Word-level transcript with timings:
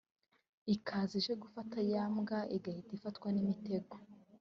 ikaza 0.73 1.13
ije 1.21 1.33
gufata 1.43 1.77
ya 1.91 2.03
mbwa 2.13 2.39
igahita 2.55 2.91
ifatwa 2.97 3.27
n’imitego 3.31 3.95